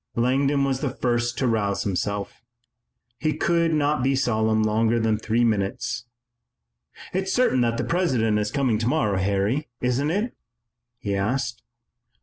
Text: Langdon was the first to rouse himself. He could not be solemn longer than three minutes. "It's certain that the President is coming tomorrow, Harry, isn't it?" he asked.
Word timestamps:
Langdon 0.15 0.63
was 0.63 0.79
the 0.79 0.89
first 0.89 1.37
to 1.37 1.47
rouse 1.47 1.83
himself. 1.83 2.41
He 3.19 3.37
could 3.37 3.71
not 3.71 4.01
be 4.01 4.15
solemn 4.15 4.63
longer 4.63 4.99
than 4.99 5.19
three 5.19 5.43
minutes. 5.43 6.05
"It's 7.13 7.31
certain 7.31 7.61
that 7.61 7.77
the 7.77 7.83
President 7.83 8.39
is 8.39 8.49
coming 8.49 8.79
tomorrow, 8.79 9.19
Harry, 9.19 9.67
isn't 9.79 10.09
it?" 10.09 10.33
he 10.97 11.13
asked. 11.13 11.61